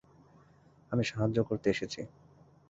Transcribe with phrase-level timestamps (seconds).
[0.91, 2.01] আমি সাহায্য করতে এসেছি।